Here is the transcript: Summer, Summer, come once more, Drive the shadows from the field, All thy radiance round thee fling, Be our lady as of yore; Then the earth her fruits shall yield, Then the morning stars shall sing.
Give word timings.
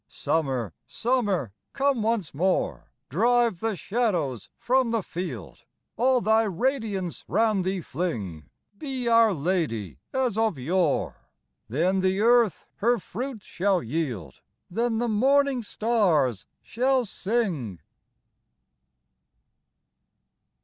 Summer, 0.07 0.73
Summer, 0.87 1.53
come 1.73 2.01
once 2.01 2.33
more, 2.33 2.89
Drive 3.09 3.59
the 3.59 3.75
shadows 3.75 4.49
from 4.57 4.89
the 4.89 5.03
field, 5.03 5.63
All 5.95 6.21
thy 6.21 6.41
radiance 6.41 7.23
round 7.27 7.63
thee 7.63 7.81
fling, 7.81 8.49
Be 8.75 9.07
our 9.07 9.31
lady 9.31 9.99
as 10.11 10.39
of 10.39 10.57
yore; 10.57 11.17
Then 11.69 11.99
the 11.99 12.19
earth 12.19 12.65
her 12.77 12.97
fruits 12.97 13.45
shall 13.45 13.83
yield, 13.83 14.41
Then 14.71 14.97
the 14.97 15.07
morning 15.07 15.61
stars 15.61 16.47
shall 16.63 17.05
sing. 17.05 17.79